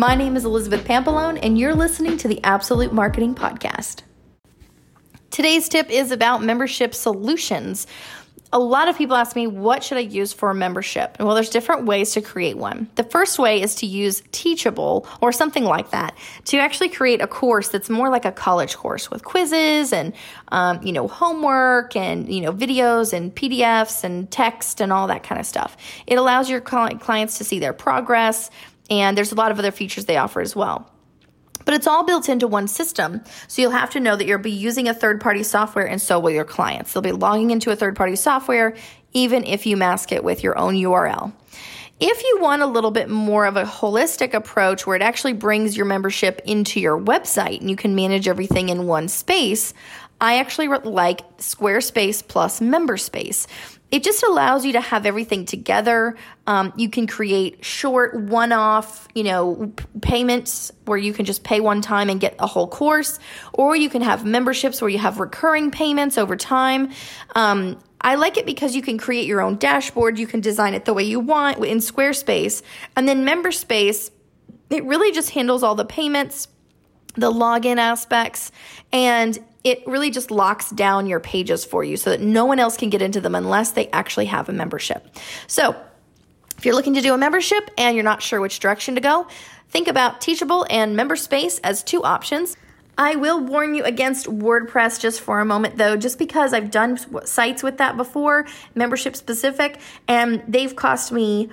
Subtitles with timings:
[0.00, 4.00] My name is Elizabeth Pampalone, and you're listening to the Absolute Marketing Podcast.
[5.30, 7.86] Today's tip is about membership solutions
[8.52, 11.16] a lot of people ask me, what should I use for a membership?
[11.20, 12.88] Well, there's different ways to create one.
[12.96, 17.28] The first way is to use Teachable or something like that to actually create a
[17.28, 20.12] course that's more like a college course with quizzes and,
[20.48, 25.22] um, you know, homework and, you know, videos and PDFs and text and all that
[25.22, 25.76] kind of stuff.
[26.08, 28.50] It allows your clients to see their progress,
[28.90, 30.90] and there's a lot of other features they offer as well.
[31.64, 33.20] But it's all built into one system.
[33.46, 36.18] So you'll have to know that you'll be using a third party software and so
[36.18, 36.92] will your clients.
[36.92, 38.74] They'll be logging into a third party software
[39.12, 41.32] even if you mask it with your own URL.
[41.98, 45.76] If you want a little bit more of a holistic approach where it actually brings
[45.76, 49.74] your membership into your website and you can manage everything in one space,
[50.18, 53.46] I actually like Squarespace plus MemberSpace
[53.90, 56.16] it just allows you to have everything together.
[56.46, 61.80] Um, you can create short one-off, you know, payments where you can just pay one
[61.80, 63.18] time and get a whole course,
[63.52, 66.90] or you can have memberships where you have recurring payments over time.
[67.34, 70.18] Um, I like it because you can create your own dashboard.
[70.18, 72.62] You can design it the way you want in Squarespace,
[72.96, 74.10] and then MemberSpace.
[74.70, 76.46] It really just handles all the payments,
[77.14, 78.52] the login aspects,
[78.92, 82.76] and it really just locks down your pages for you so that no one else
[82.76, 85.06] can get into them unless they actually have a membership.
[85.46, 85.76] So,
[86.56, 89.26] if you're looking to do a membership and you're not sure which direction to go,
[89.68, 92.56] think about Teachable and MemberSpace as two options.
[92.98, 96.98] I will warn you against WordPress just for a moment though, just because I've done
[97.24, 101.48] sites with that before, membership specific, and they've cost me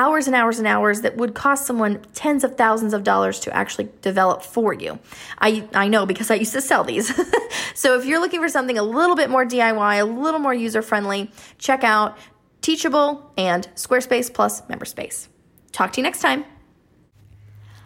[0.00, 3.54] hours and hours and hours that would cost someone tens of thousands of dollars to
[3.54, 4.98] actually develop for you.
[5.38, 7.14] I, I know because I used to sell these.
[7.74, 10.80] so if you're looking for something a little bit more DIY, a little more user
[10.80, 12.16] friendly, check out
[12.62, 15.28] Teachable and Squarespace plus MemberSpace.
[15.72, 16.46] Talk to you next time.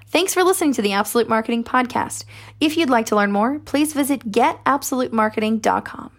[0.07, 2.25] Thanks for listening to the Absolute Marketing Podcast.
[2.61, 6.13] If you'd like to learn more, please visit getabsolutemarketing.com.